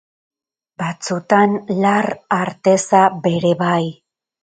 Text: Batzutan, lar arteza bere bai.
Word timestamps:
Batzutan, 0.83 1.53
lar 1.85 2.09
arteza 2.41 3.07
bere 3.31 3.57
bai. 3.65 3.83